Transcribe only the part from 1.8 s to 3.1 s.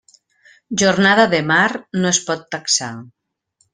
no es pot taxar.